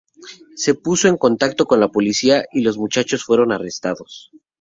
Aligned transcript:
Se 0.55 0.73
puso 0.73 1.07
en 1.09 1.15
contacto 1.15 1.67
con 1.67 1.79
la 1.79 1.89
policía 1.89 2.45
y 2.51 2.61
los 2.61 2.75
muchachos 2.79 3.23
fueron 3.23 3.51
arrestados. 3.51 4.31